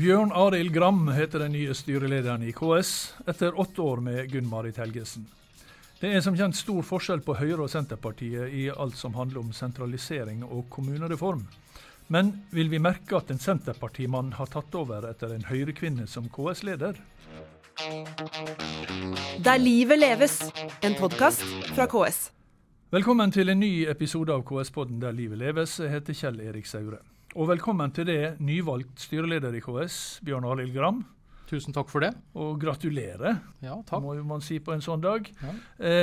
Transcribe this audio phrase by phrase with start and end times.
[0.00, 2.90] Bjørn Arild Gram heter den nye styrelederen i KS,
[3.28, 5.26] etter åtte år med Gunn-Marit Helgesen.
[6.00, 9.50] Det er som kjent stor forskjell på Høyre og Senterpartiet i alt som handler om
[9.52, 11.42] sentralisering og kommunereform.
[12.08, 16.96] Men vil vi merke at en Senterpartimann har tatt over etter en Høyre-kvinne som KS-leder?
[19.44, 20.40] Der livet leves,
[20.80, 21.44] en podkast
[21.74, 22.30] fra KS.
[22.88, 25.76] Velkommen til en ny episode av KS-podden Der livet leves.
[25.76, 27.04] Jeg heter Kjell Erik Saure.
[27.38, 30.96] Og velkommen til det, nyvalgt styreleder i KS, Bjørn Arild Gram.
[31.46, 32.08] Tusen takk for det.
[32.34, 34.02] Og gratulerer, ja, takk.
[34.02, 35.28] må man si på en sånn dag.
[35.38, 35.52] Ja.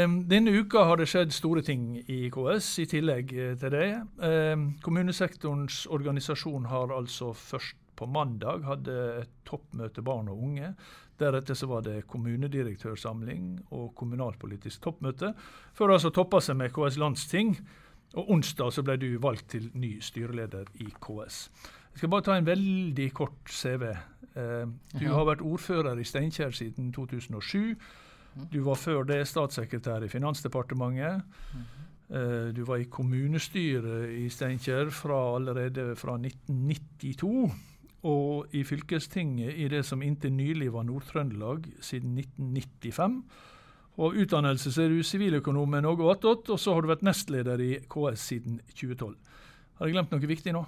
[0.06, 3.90] Um, denne uka har det skjedd store ting i KS, i tillegg eh, til det.
[4.24, 10.72] Um, kommunesektorens organisasjon har altså først på mandag hadde et toppmøte barn og unge.
[11.20, 15.34] Deretter så var det kommunedirektørsamling og kommunalpolitisk toppmøte,
[15.76, 17.58] før det altså toppa seg med KS landsting.
[18.16, 21.40] Og onsdag så ble du valgt til ny styreleder i KS.
[21.92, 23.90] Jeg skal bare ta en veldig kort CV.
[24.38, 24.68] Eh,
[25.00, 27.74] du har vært ordfører i Steinkjer siden 2007.
[28.54, 31.26] Du var før det statssekretær i Finansdepartementet.
[32.10, 37.52] Eh, du var i kommunestyret i Steinkjer allerede fra 1992.
[38.04, 43.24] Og i fylkestinget i det som inntil nylig var Nord-Trøndelag siden 1995.
[43.98, 47.62] Og utdannelse så er du siviløkonom med noe attåt, og så har du vært nestleder
[47.66, 49.16] i KS siden 2012.
[49.80, 50.66] Har jeg glemt noe viktig nå?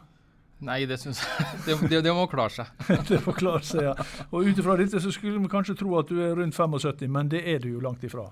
[0.66, 2.88] Nei, det syns jeg det, det, det, må klare seg.
[3.10, 3.94] det må klare seg, ja.
[4.34, 7.30] Og ut ifra dette så skulle vi kanskje tro at du er rundt 75, men
[7.32, 8.28] det er du jo langt ifra.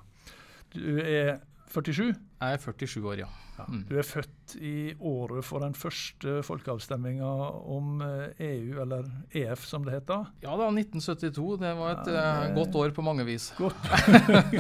[0.73, 1.37] Du er
[1.73, 2.13] 47?
[2.13, 3.27] Jeg er 47 år, ja.
[3.57, 3.65] ja.
[3.89, 7.31] Du er født i året for den første folkeavstemninga
[7.75, 10.29] om EU, eller EF som det heter?
[10.45, 11.59] Ja da, 1972.
[11.61, 12.55] Det var et ja, det...
[12.55, 13.51] godt år på mange vis.
[13.57, 13.87] Godt,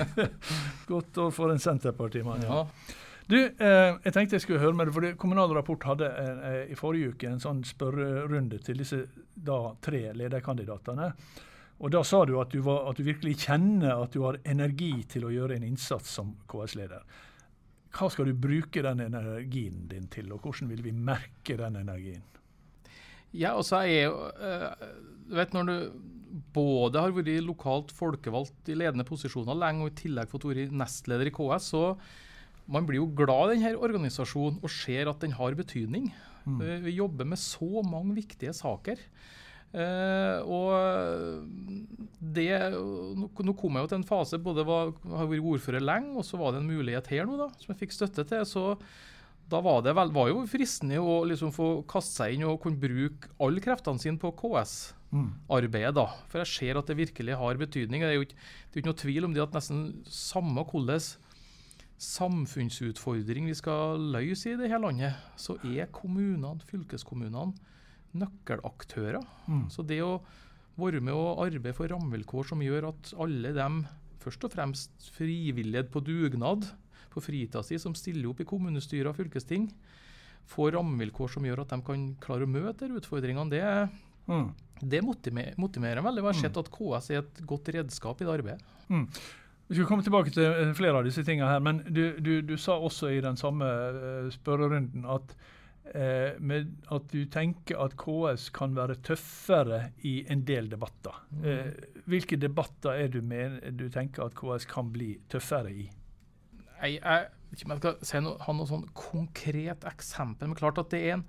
[0.93, 2.63] godt år for en Senterpartimann, ja.
[2.63, 2.95] ja.
[3.27, 6.77] Du, eh, jeg tenkte jeg skulle høre med deg, for Kommunal Rapport hadde eh, i
[6.79, 9.01] forrige uke en sånn spørrerunde til disse
[9.35, 11.09] da, tre lederkandidatene.
[11.77, 14.95] Og Da sa du at du, var, at du, virkelig kjenner at du har energi
[15.11, 17.03] til å gjøre en innsats som KS-leder.
[17.93, 22.25] Hva skal du bruke den energien din til, og hvordan vil vi merke den energien?
[23.35, 24.85] Ja, altså jeg er jo uh,
[25.35, 25.73] vet Når du
[26.53, 31.29] både har vært lokalt folkevalgt i ledende posisjoner lenge, og i tillegg fått være nestleder
[31.29, 31.83] i KS, så
[32.67, 36.09] man blir jo glad i denne organisasjonen og ser at den har betydning.
[36.47, 36.59] Mm.
[36.83, 38.99] Vi jobber med så mange viktige saker.
[39.75, 41.43] Uh, og
[42.17, 46.15] det, nå, nå, kom jeg jo til en fase både var, har vært ordfører lenge,
[46.17, 48.47] og så var det en mulighet her nå da, som jeg fikk støtte til.
[48.47, 48.65] så
[49.47, 52.81] da var det vel, var jo fristende å liksom få kaste seg inn og kunne
[52.81, 55.93] bruke alle kreftene sine på KS-arbeidet.
[55.95, 58.03] da, For jeg ser at det virkelig har betydning.
[58.03, 60.99] Det er jo ikke, det er ikke noe tvil om det at nesten samme hvordan
[61.97, 67.55] samfunnsutfordring vi skal løse i det her landet, så er kommunene, fylkeskommunene,
[68.21, 69.23] nøkkelaktører.
[69.47, 69.67] Mm.
[69.73, 70.17] Så det å
[70.77, 73.81] være med å arbeide for rammevilkår som gjør at alle dem,
[74.21, 76.67] først og fremst frivillighet på dugnad
[77.13, 79.69] på fritida si, som stiller opp i kommunestyrer og fylkesting,
[80.47, 83.63] får rammevilkår som gjør at de kan klare å møte de utfordringene, det,
[84.29, 84.47] mm.
[84.93, 86.23] det motiverer, motiverer veldig.
[86.23, 86.45] Jeg har mm.
[86.45, 88.77] sett at KS er et godt redskap i det arbeidet.
[88.87, 89.05] Mm.
[89.67, 92.55] Vi skal komme tilbake til eh, flere av disse tingene her, men du, du, du
[92.61, 95.33] sa også i den samme uh, spørrerunden at,
[95.93, 101.23] uh, med, at, du tenker at KS kan være tøffere i en del debatter.
[101.31, 101.45] Mm.
[101.45, 105.87] Uh, hvilke debatter er du med du tenker at KS kan bli tøffere i?
[106.77, 110.59] Jeg, jeg vet ikke om jeg skal si noe, ha noe sånn konkret eksempel, men
[110.59, 111.27] klart at det er en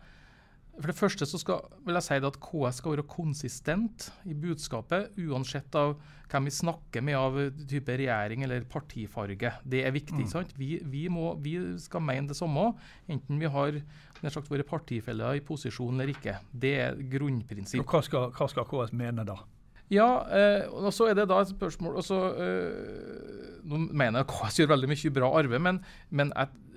[0.78, 5.10] for det første så skal, vil jeg si at KS skal være konsistent i budskapet,
[5.26, 5.96] uansett av
[6.28, 7.38] hvem vi snakker med av
[7.70, 9.52] type regjering eller partifarge.
[9.64, 10.22] Det er viktig.
[10.22, 10.30] Mm.
[10.30, 10.54] sant?
[10.58, 12.70] Vi, vi, må, vi, skal mene det samme,
[13.10, 13.80] enten vi har
[14.22, 16.38] sagt, våre partifeller i posisjon eller ikke.
[16.52, 17.82] Det er grunnprinsipp.
[17.82, 19.40] Og hva skal, hva skal KS mene da?
[19.88, 23.36] Ja, eh, og så er det da et spørsmål også, eh,
[23.68, 25.80] Nå mener jeg KS gjør veldig mye bra arbeid, men,
[26.12, 26.67] men jeg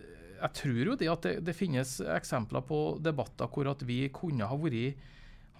[0.42, 4.48] jeg tror jo det at det, det, finnes eksempler på debatter hvor at vi kunne
[4.50, 5.10] ha vært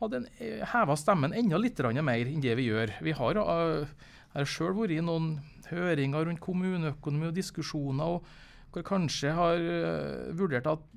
[0.02, 2.96] hadde eh, heva stemmen enda litt mer enn det vi gjør.
[3.06, 3.86] Vi har uh,
[4.34, 5.36] jeg sjøl vært i noen
[5.70, 8.32] høringer rundt kommuneøkonomi og diskusjoner og
[8.72, 10.88] hvor kanskje har uh, vurdert at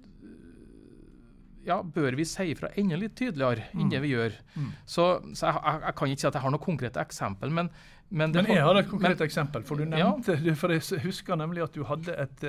[1.64, 4.04] ja, bør vi si ifra enda litt tydeligere enn det mm.
[4.04, 4.34] vi gjør.
[4.54, 4.70] Mm.
[4.84, 7.70] Så, så jeg, jeg, jeg, kan ikke si at jeg har noe konkrete eksempel, men
[8.08, 9.64] Men, men jeg har et konkret men, eksempel.
[9.66, 10.54] For du nevnte, ja.
[10.58, 12.44] for jeg husker nemlig at du hadde et,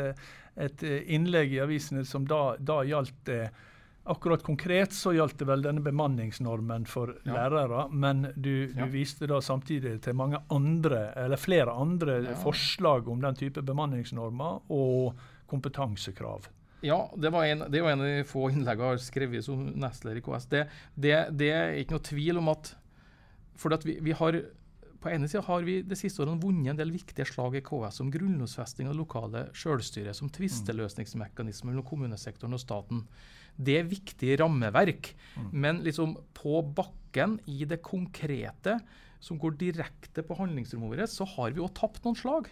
[0.67, 0.83] et
[1.15, 3.31] innlegg i avisene som da, da gjaldt
[4.05, 7.39] Akkurat konkret så gjaldt det vel denne bemanningsnormen for ja.
[7.39, 8.85] lærere, men du, du ja.
[8.85, 15.25] viste da samtidig til mange andre, eller flere andre forslag om den type bemanningsnormer og
[15.49, 16.45] kompetansekrav.
[16.85, 19.65] Ja, det, var en, det var en av de få innleggene jeg har skrevet som
[19.73, 20.45] nestleder i KS.
[20.53, 20.63] Det,
[20.93, 22.75] det, det, er ikke noe tvil om at
[23.57, 24.37] For at vi, vi har
[25.05, 28.01] på ene sida har vi de siste årene vunnet en del viktige slag i KS
[28.01, 33.03] om grunnlovfesting av lokale selvstyre, som tvisteløsningsmekanisme mellom kommunesektoren og staten.
[33.55, 35.11] Det er viktige rammeverk.
[35.37, 35.49] Mm.
[35.53, 38.79] Men liksom på bakken, i det konkrete,
[39.23, 42.49] som går direkte på handlingsrommet vårt, så har vi òg tapt noen slag.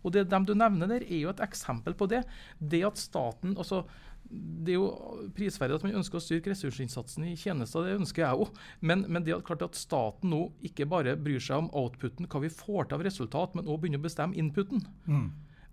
[0.00, 2.24] Og det dem du nevner der, er jo et eksempel på det.
[2.58, 3.84] Det at staten altså,
[4.30, 8.44] det er jo prisverdig at man ønsker å styrke ressursinnsatsen i tjenester, det ønsker jeg
[8.44, 8.58] òg.
[8.86, 12.42] Men, men, det er klart at staten nå ikke bare bryr seg om outputen, hva
[12.44, 14.84] vi får til av resultat, men òg begynner å bestemme inputen.
[15.10, 15.30] Mm.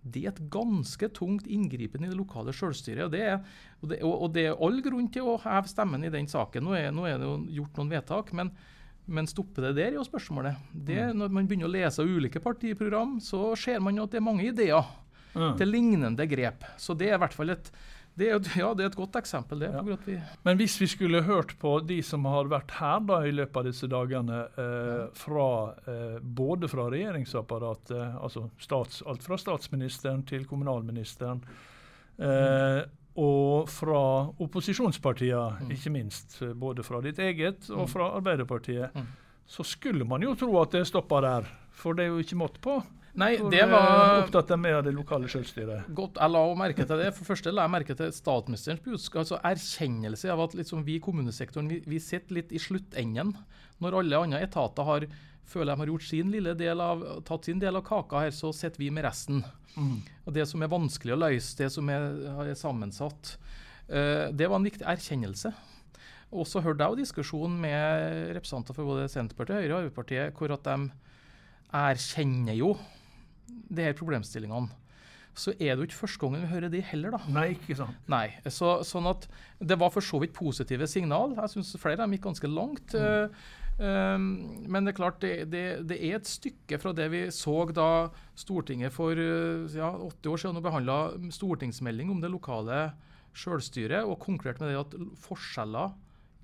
[0.08, 3.06] Det er et ganske tungt inngripen i det lokale selvstyret.
[3.06, 6.14] Og det, er, og, det, og det, er, all grunn til å heve stemmen i
[6.14, 6.66] den saken.
[6.66, 8.34] Nå er, nå er det jo gjort noen vedtak.
[8.38, 8.56] men
[9.08, 10.58] men stopper det der, er jo spørsmålet.
[10.74, 11.16] Det, mm.
[11.16, 14.44] når man begynner å lese ulike partiprogram, så ser man jo at det er mange
[14.50, 14.84] ideer
[15.32, 15.54] mm.
[15.60, 16.66] til lignende grep.
[16.76, 17.70] Så det er i hvert fall et
[18.18, 19.60] det er, ja, det er et godt eksempel.
[19.62, 19.68] det.
[19.70, 20.22] Ja.
[20.42, 23.68] Men hvis vi skulle hørt på de som har vært her da i løpet av
[23.68, 25.50] disse dagene, eh, fra,
[25.86, 31.44] eh, både fra regjeringsapparatet, altså stats, alt fra statsministeren til kommunalministeren,
[32.18, 32.98] eh, mm.
[33.22, 34.02] og fra
[34.34, 35.72] opposisjonspartiene, mm.
[35.78, 37.94] ikke minst, både fra ditt eget og mm.
[37.94, 39.14] fra Arbeiderpartiet, mm.
[39.46, 41.54] så skulle man jo tro at det stoppa der.
[41.78, 42.80] For det er jo ikke mått på.
[43.18, 45.88] Nei, det var opptatt av det lokale selvstyret.
[45.98, 47.08] Godt, Jeg la merke til det.
[47.18, 51.02] For første la jeg merke til statsministerens budskap, altså erkjennelse av at liksom vi i
[51.02, 53.34] kommunesektoren vi, vi sitter litt i sluttenden.
[53.82, 55.08] Når alle andre etater har
[55.48, 58.52] føler de har gjort sin lille del av, tatt sin del av kaka her, så
[58.56, 59.42] sitter vi med resten.
[59.78, 60.02] Mm.
[60.26, 62.06] Og Det som er vanskelig å løse, det som er,
[62.44, 63.38] er sammensatt,
[63.88, 65.54] uh, det var en viktig erkjennelse.
[66.36, 70.52] Og så hørte jeg jo diskusjonen med representanter for både Senterpartiet Høyre og Arbeiderpartiet, hvor
[70.58, 70.90] at de
[71.78, 72.74] erkjenner jo
[73.48, 74.70] de her problemstillingene,
[75.38, 77.14] så er det jo ikke første gangen vi hører de heller.
[77.14, 77.20] da.
[77.30, 77.98] Nei, ikke sant.
[78.10, 79.28] Nei, så, sånn at
[79.62, 81.36] Det var for så vidt positive signal.
[81.38, 82.96] Jeg syns flere av dem gikk ganske langt.
[82.98, 83.36] Mm.
[83.78, 84.18] Uh,
[84.66, 88.10] men det er klart, det, det, det, er et stykke fra det vi så da
[88.34, 90.98] Stortinget for ja, åtte år siden behandla
[91.30, 92.88] stortingsmelding om det lokale
[93.38, 95.94] selvstyret, og konkluderte med det at forskjeller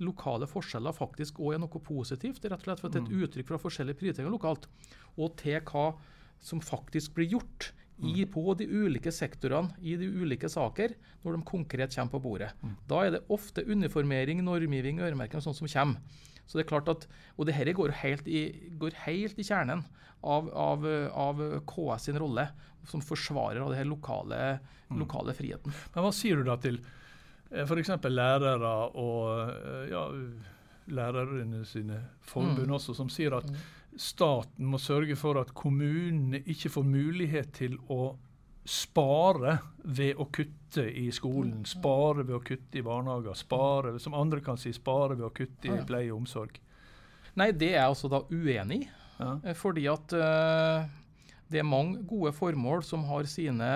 [0.02, 2.44] lokale forskjeller faktisk òg er noe positivt.
[2.44, 3.22] Rett og slett for det er et mm.
[3.26, 4.68] uttrykk fra forskjellige prioriteringer lokalt.
[5.18, 5.92] Og til hva
[6.44, 7.72] som faktisk blir gjort
[8.04, 8.32] i, mm.
[8.34, 12.52] på de ulike sektorene i de ulike saker, når de konkret kommer på bordet.
[12.62, 12.76] Mm.
[12.90, 16.22] Da er det ofte uniformering, normgivning, øremerking og sånt som kommer.
[16.44, 17.06] Så det er klart at,
[17.38, 19.86] Og det dette går helt i, går helt i kjernen
[20.22, 22.48] av, av, av, KS sin rolle
[22.88, 24.60] som forsvarer av denne lokale,
[24.90, 25.00] mm.
[25.00, 25.72] lokale friheten.
[25.96, 26.82] Men Hva sier du da til
[27.52, 27.94] eh, f.eks.
[28.12, 30.04] lærere og eh, ja,
[30.92, 33.48] lærerne sine forbund også, som sier at
[34.00, 38.14] staten må sørge for at kommunene ikke får mulighet til å
[38.64, 41.70] spare ved å kutte i skolen, mm.
[41.74, 45.72] spare ved å kutte i barnehager, spare, som andre kan si, spare ved å kutte
[45.72, 46.60] i pleie og omsorg.
[47.40, 48.92] Nei, det er jeg altså da uenig i.
[49.18, 49.34] Ja.
[49.44, 50.86] Eh, fordi at uh,
[51.52, 53.72] det er mange gode formål som har sine,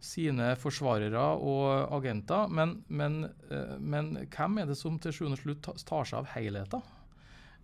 [0.00, 2.52] sine forsvarere og agenter.
[2.52, 6.30] Men, men, uh, men, hvem er det som til sjuende og slutt tar seg av
[6.36, 6.94] helheten?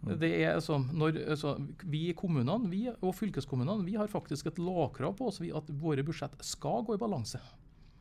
[0.02, 0.14] Mm.
[0.18, 1.54] Det er sånn, når, altså,
[1.86, 6.02] Vi i kommunene vi, og fylkeskommunene vi har faktisk et lovkrav på oss at våre
[6.06, 7.38] budsjett skal gå i balanse.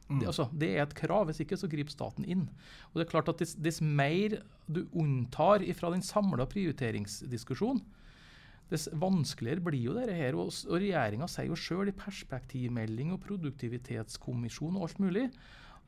[0.09, 0.19] Mm.
[0.19, 2.47] Det, altså, det, er et krav, hvis ikke så griper staten inn.
[2.91, 7.83] Og det er klart at Dess, dess mer du unntar fra den samla prioriteringsdiskusjonen,
[8.71, 10.35] dess vanskeligere blir jo dette her.
[10.39, 15.25] Og, og Regjeringa sier jo sjøl i perspektivmelding og produktivitetskommisjon og alt mulig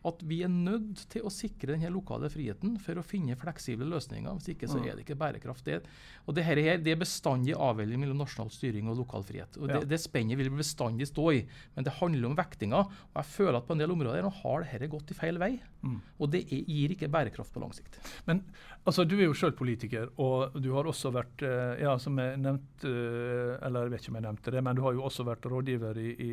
[0.07, 4.35] at vi er nødt til å sikre denne lokale friheten for å finne fleksible løsninger.
[4.39, 5.63] Hvis ikke så er det ikke bærekraft.
[5.63, 5.79] Det,
[6.27, 9.59] og det, her, det er bestandig avveining mellom nasjonal styring og lokal frihet.
[9.61, 11.43] Og det, det spennet vil bestandig stå i.
[11.77, 12.83] Men det handler om vektinga.
[12.83, 15.53] Og jeg føler at på en del områder nå har dette gått i feil vei.
[15.83, 15.97] Mm.
[16.19, 17.99] Og det er, gir ikke bærekraft på lang sikt.
[18.27, 18.43] Men
[18.83, 22.39] altså, du er jo sjøl politiker, og du har også vært, eh, ja, som jeg
[22.43, 25.27] nevnte, eh, eller jeg vet ikke om jeg nevnte det, men du har jo også
[25.27, 26.31] vært rådgiver i, i,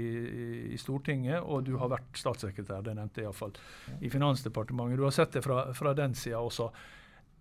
[0.74, 3.54] i Stortinget, og du har vært statssekretær, det nevnte jeg iallfall
[4.00, 4.99] i Finansdepartementet.
[4.99, 6.71] Du har sett det fra, fra den sida også.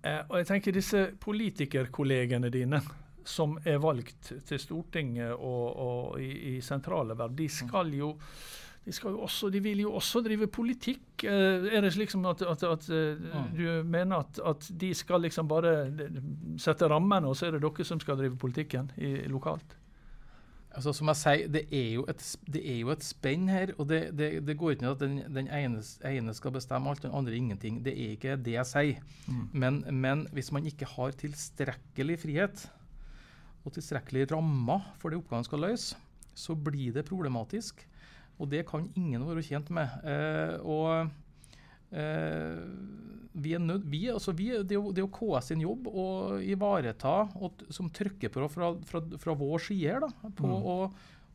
[0.02, 2.82] Eh, og jeg tenker disse politikerkollegene dine
[3.28, 8.14] som er valgt til Stortinget og, og i, i, sentrale verv, de skal jo
[8.86, 11.26] de, skal jo også, de vil jo også drive politikk.
[11.28, 13.52] Eh, er det liksom at, at, at mm.
[13.58, 15.92] du mener at, at, de skal liksom bare
[16.58, 19.76] sette rammene, og så er det dere som skal drive politikken i, lokalt?
[20.70, 22.24] Altså, som jeg sier, det er jo et,
[22.54, 23.72] det er jo et spenn her.
[23.82, 27.02] og Det, det, det går ikke ned at den, den ene, ene, skal bestemme alt,
[27.04, 27.80] den andre ingenting.
[27.86, 29.00] Det er ikke det jeg sier.
[29.26, 29.48] Mm.
[29.54, 32.68] Men, men, hvis man ikke har tilstrekkelig frihet
[33.66, 35.98] og tilstrekkelig rammer for det oppgaven skal løse,
[36.38, 37.82] så blir det problematisk.
[38.40, 39.90] Og det kan ingen være tjent med.
[40.06, 41.10] Eh, og
[43.40, 45.88] vi er nød, vi, altså vi, det, er jo, det er jo KS sin jobb
[45.90, 46.04] å
[46.44, 50.68] ivareta, og, som trykker på fra, fra, fra vår side her, da, på Mm.
[50.74, 50.76] å,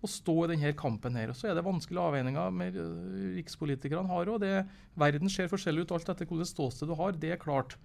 [0.04, 1.30] å stå i denne kampen her.
[1.32, 4.44] Og Så er det vanskelige avveininger med øh, rikspolitikerne har òg.
[5.00, 7.78] Verden ser forskjellig ut alt etter hvilket ståsted du har, det er klart.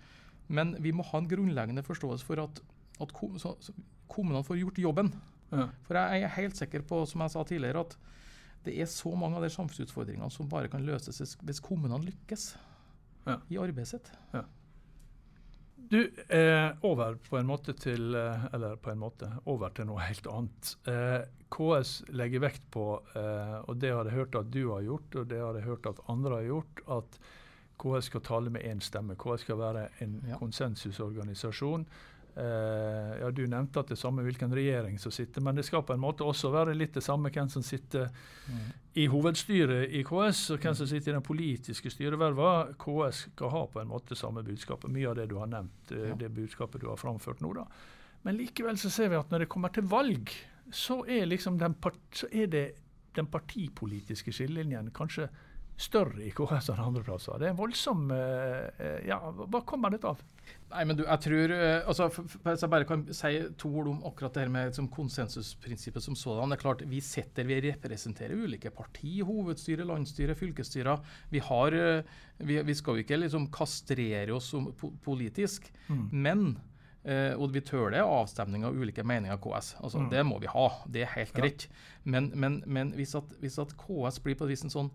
[0.49, 2.59] Men vi må ha en grunnleggende forståelse for at,
[2.99, 5.13] at kommunene får gjort jobben.
[5.53, 5.69] Ja.
[5.87, 7.95] For jeg er helt sikker på, som jeg sa tidligere, at
[8.65, 12.55] det er så mange av de samfunnsutfordringene som bare kan løses hvis- kommunene lykkes
[13.27, 13.37] Ja.
[13.49, 14.11] i arbeidet sitt.
[15.89, 19.99] Du, eh, over på en måte til eh, Eller på en måte, over til noe
[20.05, 20.75] helt annet.
[20.85, 22.83] Eh, KS legger vekt på,
[23.15, 25.87] eh, og det har jeg hørt at du har gjort, og det har jeg hørt
[25.89, 27.17] at andre har gjort, at
[27.79, 29.15] KS skal tale med én stemme.
[29.17, 30.37] KS skal være en Ja.
[30.37, 31.87] konsensusorganisasjon.
[32.39, 35.83] Eh, ja, Du nevnte at det er samme hvilken regjering som sitter, men det skal
[35.83, 38.09] på en måte også være litt det samme hvem som sitter
[38.95, 42.71] i hovedstyret i KS, og hvem som sitter i den politiske styreverva.
[42.79, 44.91] KS skal ha på en måte samme budskapet.
[44.93, 46.15] Mye av det du har nevnt, eh, Ja.
[46.15, 47.53] det budskapet du har framført nå.
[47.53, 47.65] da.
[48.23, 50.29] Men likevel så ser vi at når det kommer til valg,
[50.71, 52.75] så er, liksom den, part, så er det
[53.15, 55.29] den partipolitiske skillelinjen kanskje
[55.79, 57.37] større i KS enn andre plasser.
[57.39, 60.19] Det er en voldsom eh, eh, Ja, hva kommer dette av?
[60.73, 63.31] Nei, men du, jeg tror eh, altså, Hvis jeg bare kan si
[63.61, 66.49] to ord om akkurat det her med liksom, konsensusprinsippet som sådan.
[66.51, 70.99] Det er klart, Vi sitter, vi representerer ulike parti, hovedstyre, landsstyre, fylkesstyrer.
[71.31, 71.71] Vi, har,
[72.37, 74.71] vi, vi skal jo ikke liksom kastrere oss som,
[75.05, 76.09] politisk, Mm.
[76.11, 76.49] men
[77.09, 79.69] Uh, og vi tøler avstemning av ulike meninger av KS.
[79.79, 80.09] Altså, Mm.
[80.11, 80.65] Det må vi ha.
[80.85, 81.41] Det er helt Ja.
[81.41, 81.67] greit.
[82.03, 84.89] Men, men, men hvis, at, hvis at KS blir på et vis en sånn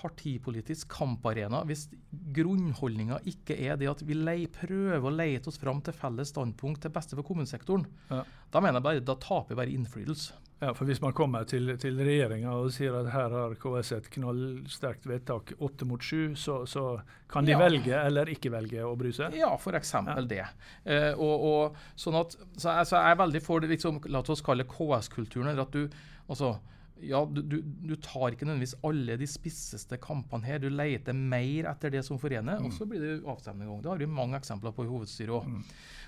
[0.00, 1.86] partipolitisk kamparena, hvis
[2.34, 6.82] grunnholdninga ikke er det at vi lei, prøver å leite oss fram til felles standpunkt
[6.84, 8.24] til beste for kommunesektoren, Ja.
[8.52, 10.32] da mener jeg bare, da taper vi bare innflytelse.
[10.62, 14.06] Ja, for Hvis man kommer til, til regjeringa og sier at her har KS et
[14.14, 17.58] knallsterkt vedtak, åtte mot sju, så, så kan de Ja.
[17.58, 19.34] velge eller ikke velge å bry seg?
[19.36, 19.92] Ja, f.eks.
[20.28, 20.44] det.
[20.86, 24.22] Eh, og, og, sånn at, så jeg, så jeg er veldig for det, liksom, la
[24.22, 25.48] oss kalle det KS-kulturen.
[25.50, 25.88] eller at du,
[26.30, 26.58] altså,
[27.02, 30.58] ja, du, du, du tar ikke nødvendigvis alle de spisseste kampene her.
[30.62, 33.68] Du leter mer etter det som forener, og så blir det avstemning.
[33.82, 35.48] Det har vi mange eksempler på i hovedstyret òg.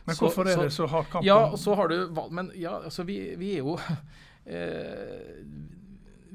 [0.06, 1.26] Men hvorfor er det så hard kamp?
[1.26, 1.96] Ja, og så har du
[2.30, 3.74] Men ja, altså, vi, vi er jo
[4.46, 5.42] eh,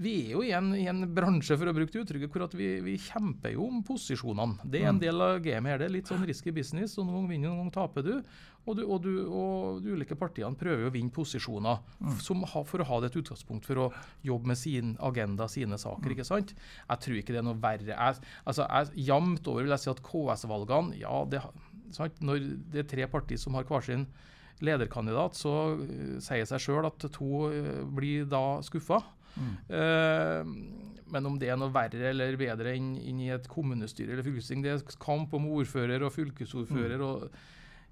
[0.01, 2.70] vi er jo i en, i en bransje for å bruke det uttrykket, hvor vi,
[2.81, 4.58] vi kjemper jo om posisjonene.
[4.65, 5.01] Det er en Mm.
[5.03, 5.77] del av gamet her.
[5.77, 6.98] Det er litt sånn risky business.
[6.98, 8.13] og Noen ganger vinner, noen ganger taper du.
[8.70, 12.18] Og, du, og, du, og de ulike partiene prøver å vinne posisjoner Mm.
[12.22, 13.88] som ha, for å ha det et utgangspunkt for å
[14.25, 16.10] jobbe med sin agenda, sine saker.
[16.10, 16.15] Mm.
[16.15, 16.53] ikke sant?
[16.89, 17.94] Jeg tror ikke det er noe verre.
[17.94, 21.41] Jeg, altså, jeg, Jevnt over vil jeg si at KS-valgene ja, det?
[22.24, 24.06] Når det er tre partier som har hver sin
[24.62, 29.01] lederkandidat, så uh, sier seg sjøl at to uh, blir da skuffa.
[29.36, 29.56] Mm.
[29.72, 34.25] Uh, men om det er noe verre eller bedre enn enn i et kommunestyre eller
[34.25, 37.03] fylkesting, det er kamp om ordfører og fylkesordfører.
[37.03, 37.27] og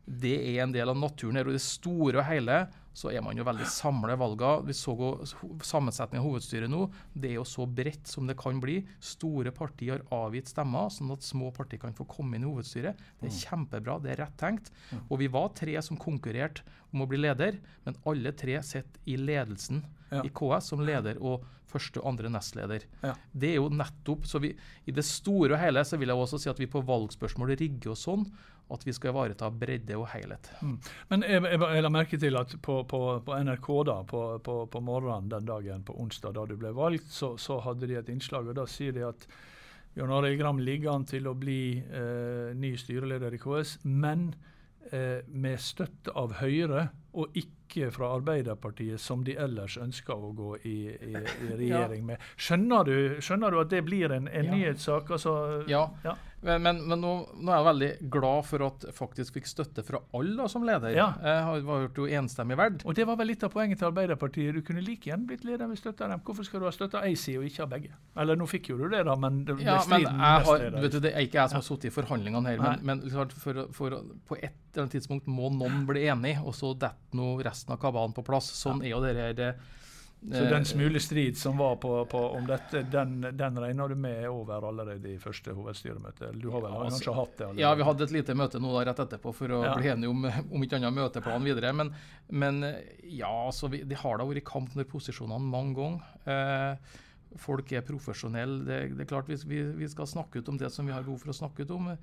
[0.06, 1.48] Det er en del av naturen her.
[1.48, 2.64] og I det store og hele
[3.00, 4.66] så er man jo veldig samla i valgene.
[4.68, 4.96] Vi så
[5.64, 6.88] sammensetningen av hovedstyret nå.
[7.14, 8.80] Det er jo så bredt som det kan bli.
[9.04, 13.00] Store partier har avgitt stemmer, sånn at små partier kan få komme inn i hovedstyret.
[13.22, 14.74] Det er kjempebra, det er rett tenkt.
[15.08, 19.20] Og vi var tre som konkurrerte om å bli leder, men alle tre sitter i
[19.22, 20.24] ledelsen Ja.
[20.26, 22.86] i KS som leder og første og andre nestleder.
[23.06, 23.16] Ja.
[23.32, 26.40] Det er jo nettopp, så vi, I det store og hele så vil jeg også
[26.42, 28.26] si at vi på valgspørsmål rigger oss sånn
[28.70, 30.50] at vi skal ivareta bredde og helhet.
[31.10, 34.58] Men jeg, jeg, jeg la merke til at på, på, på NRK da, på, på,
[34.70, 38.12] på morgenen den dagen, på onsdag da du ble valgt, så, så hadde de et
[38.14, 39.26] innslag, og da sier de at
[39.96, 44.30] Bjørn Arild Gram ligger an til å bli eh, ny styreleder i KS, men
[45.28, 50.76] med støtte av Høyre, og ikke fra Arbeiderpartiet, som de ellers ønsker å gå i,
[50.94, 52.18] i, i regjering med.
[52.38, 54.52] Skjønner du, skjønner du at det blir en, en Ja.
[54.56, 55.12] nyhetssak?
[55.12, 56.16] Altså, Ja, Ja.
[56.42, 59.84] Men, men, men nå, nå er jeg veldig glad for at jeg faktisk fikk støtte
[59.84, 60.94] fra alle som leder.
[60.96, 61.10] Ja.
[61.20, 62.84] Jeg har var jo enstemmig verd.
[62.88, 64.56] Og det var vel litt av poenget til Arbeiderpartiet.
[64.56, 66.24] Du kunne like gjerne blitt leder hvis støtta dem.
[66.24, 67.92] Hvorfor skal du ha støtta ei side og ikke ha begge?
[68.24, 70.64] Eller nå fikk jo du det, da, men det ble Ja, men striden jeg har,
[70.80, 72.88] vet du, Det er ikke jeg som har sittet i forhandlingene her, men, Nei.
[72.92, 73.98] men klart for, for,
[74.30, 77.82] på et eller annet tidspunkt må noen bli enig, og så detter nå resten av
[77.84, 78.48] kabalen på plass.
[78.56, 79.68] Sånn er jo det her eh,
[80.20, 84.18] Så den smule strid som var på, på, om dette, den, den regner du med
[84.26, 86.34] er over allerede i første hovedstyremøte?
[86.42, 87.62] Du har vel Ja, altså- kanskje hatt det allerede?
[87.64, 89.76] Ja, vi hadde et lite møte nå da rett etterpå for å Ja.
[89.80, 91.72] bli enige om, om ikke annet møteplan videre.
[91.74, 91.94] Men,
[92.30, 92.60] men
[93.08, 96.04] ja, altså, vi, det har da vært kamp under posisjonene mange ganger.
[96.28, 96.98] Eh,
[97.40, 98.66] folk er profesjonelle.
[98.68, 101.04] Det, det er klart vi, vi, vi skal snakke ut om det som vi har
[101.08, 101.94] behov for å snakke ut om.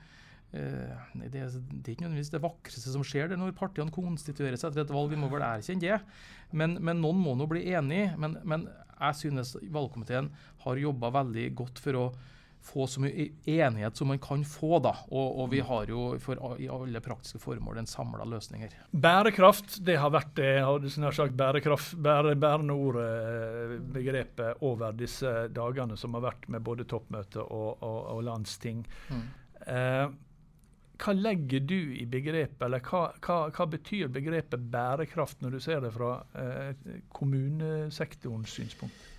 [0.53, 4.73] Eh, det, det er ikke nødvendigvis det vakreste som skjer det når partiene konstituerer seg
[4.73, 5.13] etter et valg.
[5.13, 6.01] Vi må vel erkjenne det.
[6.57, 8.09] Men, men noen må nå bli enig.
[8.21, 10.33] Men, men jeg synes valgkomiteen
[10.65, 12.09] har jobba veldig godt for å
[12.67, 14.79] få så mye enighet som man kan få.
[14.83, 18.75] da, Og, og vi har jo for, i alle praktiske formål en samla løsning her.
[18.91, 23.07] Bærekraft det har vært det hadde sånn sagt, bærekraft, bære, bærende ordet,
[24.43, 28.83] eh, over disse dagene som har vært med både toppmøte og, og, og landsting.
[29.13, 29.27] Mm.
[29.67, 30.07] Eh,
[30.97, 35.83] hva legger du i begrepet, eller hva, hva, hva, betyr begrepet bærekraft når du ser
[35.85, 39.13] det fra eh, kommunesektorens synspunkt?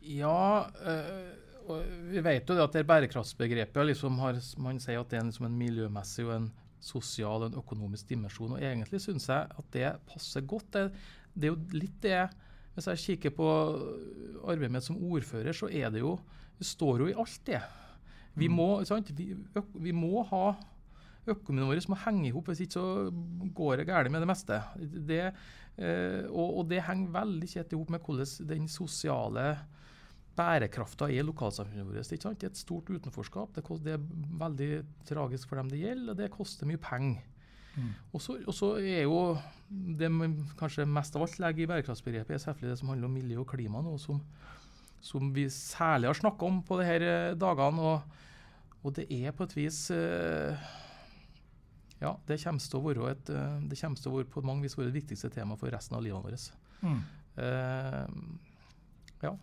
[0.00, 1.76] Ja, øh,
[2.10, 5.50] vi vet jo det at det bærekraftsbegrepet liksom har, man sier at det er liksom
[5.50, 8.56] en miljømessig og en sosial og en økonomisk dimensjon.
[8.56, 10.72] og Egentlig syns jeg at det passer godt.
[10.72, 10.86] Det,
[11.34, 12.22] det, er jo litt det
[12.74, 13.46] Hvis jeg kikker på
[14.46, 16.18] arbeidet mitt som ordfører, så er det jo
[16.58, 17.60] Det står jo i alt det.
[18.38, 18.54] Vi mm.
[18.56, 18.68] må,
[19.16, 19.32] vi,
[19.86, 20.44] vi må ha
[21.28, 23.10] Økonomien vår må henge i hop, hvis ikke så
[23.54, 24.56] går det galt med det meste.
[24.80, 25.20] Det,
[25.76, 29.44] eh, og, og, det henger veldig tett i hop med hvordan den sosiale
[30.38, 32.12] bærekrafta i lokalsamfunnet vårt.
[32.14, 32.40] Ikke sant?
[32.40, 33.52] Det er et stort utenforskap.
[33.54, 34.70] Det, det, er veldig
[35.08, 37.20] tragisk for dem det gjelder, og det koster mye penger.
[37.76, 37.90] Mm.
[38.16, 39.20] Og så er jo
[39.70, 43.14] det man kanskje mest av alt legger i bærekraftsbegrepet, er selvfølgelig det som handler om
[43.20, 44.18] miljø og klima, nå, som,
[45.04, 47.92] som vi særlig har snakka om på disse dagene.
[47.92, 48.18] Og,
[48.82, 50.56] og, det er på et vis uh,
[52.00, 53.32] Ja, det kommer til å være et,
[53.70, 56.24] det til å være på mange vis være det viktigste temaet for resten av livet
[56.24, 56.52] vårt.
[56.80, 57.00] Mm.
[57.40, 58.04] Uh,
[59.24, 59.34] ja.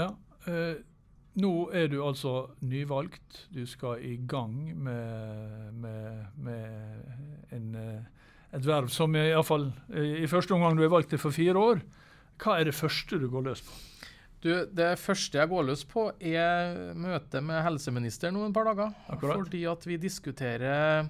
[0.00, 0.10] ja.
[0.46, 0.84] Uh,
[1.36, 3.42] nå er du altså nyvalgt.
[3.52, 10.30] Du skal i gang med, med, med en, eh, et verv som iallfall eh, i
[10.30, 11.82] første omgang du er valgt til for fire år.
[12.40, 13.76] Hva er det første du går løs på?
[14.44, 18.92] Du, det første jeg går løs på, er møte med helseministeren om et par dager.
[19.08, 19.40] Akkurat.
[19.40, 21.08] Fordi at vi diskuterer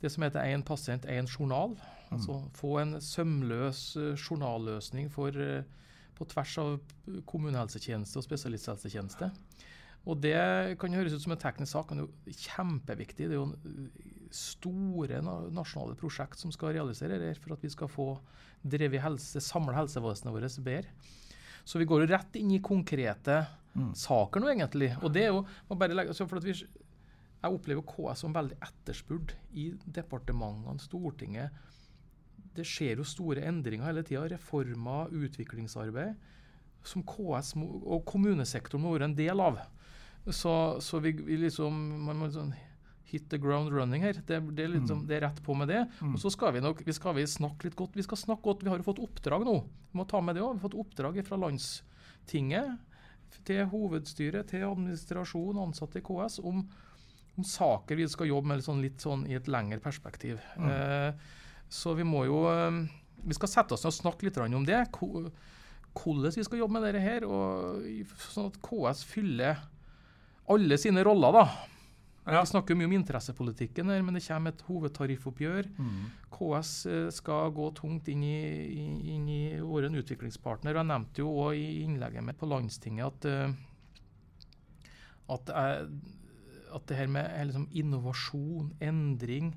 [0.00, 1.74] det som heter én pasient, én journal.
[2.10, 2.18] Mm.
[2.18, 5.64] Altså få en sømløs journalløsning for uh,
[6.14, 6.76] på tvers av
[7.26, 9.30] kommunehelsetjeneste og spesialisthelsetjeneste.
[10.04, 10.36] Og Det
[10.78, 13.28] kan høres ut som en teknisk sak, men det er jo kjempeviktig.
[13.30, 13.54] Det er jo
[14.34, 18.08] store nasjonale prosjekt som skal realisere det for at vi skal få
[18.62, 20.92] drevet helse, samle helsevesenet vårt bedre.
[21.64, 23.42] Så vi går jo rett inn i konkrete
[23.74, 23.92] mm.
[23.96, 24.90] saker nå, egentlig.
[25.02, 25.44] Og det er jo,
[25.84, 26.56] legge, altså for at vi,
[27.44, 31.64] Jeg opplever KS som veldig etterspurt i departementene, Stortinget
[32.54, 34.26] det skjer jo store endringer hele tida.
[34.30, 36.14] Reformer, utviklingsarbeid,
[36.86, 39.58] som KS og kommunesektoren må være en del av.
[40.30, 41.74] Så, så vi, vi, liksom
[42.06, 42.54] Man må liksom
[43.04, 44.16] hit the ground running her.
[44.26, 45.06] Det, det, er, liksom, mm.
[45.08, 45.84] det er, rett på med det.
[46.00, 46.14] Mm.
[46.14, 47.98] Og så skal vi nok vi skal vi snakke litt godt.
[47.98, 48.64] Vi skal snakke godt.
[48.64, 49.58] Vi har jo fått oppdrag nå.
[49.92, 50.56] Vi må ta med det også.
[50.56, 52.74] Vi har fått oppdrag fra Landstinget
[53.44, 56.60] til hovedstyret, til administrasjon, ansatte i KS, om,
[57.34, 60.38] om saker vi skal jobbe med sånn, litt sånn i et lengre perspektiv.
[60.54, 60.70] Mm.
[60.70, 61.32] Eh,
[61.74, 62.84] så vi må jo ehm,
[63.24, 64.84] Vi skal sette oss ned og snakke litt om det.
[64.94, 67.82] Hvordan vi skal jobbe med dette her, og
[68.30, 69.62] sånn at KS fyller
[70.50, 71.32] alle sine roller.
[71.32, 71.73] da.
[72.24, 72.40] Ja.
[72.40, 75.68] Vi snakker mye om interessepolitikken, her, men det kommer et hovedtariffoppgjør.
[75.76, 76.04] Mm.
[76.32, 78.38] KS eh, skal gå tungt inn i,
[79.12, 80.78] inn i vår utviklingspartner.
[80.80, 84.88] Jeg nevnte jo også i innlegget mitt på Landstinget at, eh,
[85.36, 85.90] at, jeg,
[86.78, 89.52] at det her med liksom innovasjon, endring,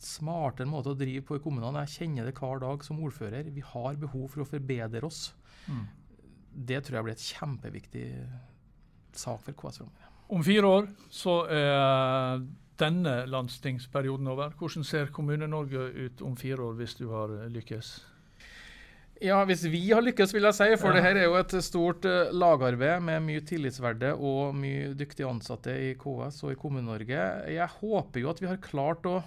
[0.00, 1.86] smartere måte å drive på i kommunene.
[1.86, 3.48] Jeg kjenner det hver dag som ordfører.
[3.56, 5.30] Vi har behov for å forbedre oss.
[5.64, 5.82] Mm.
[6.70, 8.06] Det tror jeg blir et kjempeviktig
[9.16, 10.09] sak for KS framover.
[10.30, 12.44] Om fire år så er
[12.80, 14.54] denne landstingsperioden over.
[14.58, 17.90] Hvordan ser Kommune-Norge ut om fire år, hvis du har lykkes?
[19.20, 20.68] Ja, hvis vi har lykkes, vil jeg si.
[20.80, 20.96] For ja.
[20.96, 25.74] det her er jo et stort uh, lagarbeid med mye tillitsverde og mye dyktige ansatte
[25.76, 27.26] i KS og i Kommune-Norge.
[27.52, 29.18] Jeg håper jo at vi har klart å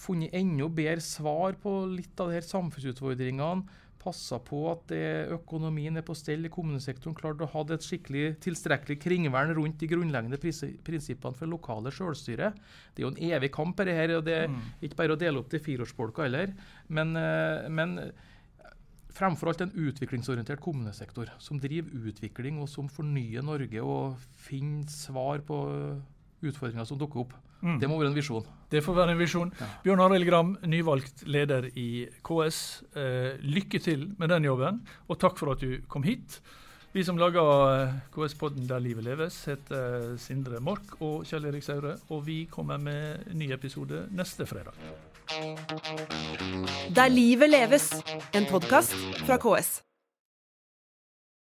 [0.00, 3.78] funnet enda bedre svar på litt av de her samfunnsutfordringene.
[4.00, 5.02] Passa på at det,
[5.34, 7.16] økonomien er på stell i kommunesektoren.
[7.18, 12.52] Klart å ha et skikkelig tilstrekkelig kringvern rundt de grunnleggende prinsippene for lokale selvstyre.
[12.94, 14.60] Det er jo en evig kamp, dette her, og det er mm.
[14.88, 16.54] ikke bare å dele opp til fireårsbolka heller.
[16.88, 17.98] Men, eh, men
[19.14, 25.44] fremfor alt en utviklingsorientert kommunesektor som driver utvikling og som fornyer Norge og finner svar
[25.44, 25.60] på
[26.42, 27.34] utfordringer som dukker opp.
[27.60, 27.76] Mm.
[27.80, 28.46] Det må være en visjon.
[28.72, 29.52] Det får være en visjon.
[29.60, 29.68] Ja.
[29.84, 32.60] Bjørn Arild Gram, nyvalgt leder i KS.
[32.96, 36.40] Eh, lykke til med den jobben, og takk for at du kom hit.
[36.92, 41.94] Vi som lager eh, KS-podden Der livet leves, heter Sindre Mork og Kjell Erik Saure.
[42.10, 44.74] Og vi kommer med ny episode neste fredag.
[46.96, 47.92] Der livet leves,
[48.34, 49.89] en podkast fra KS.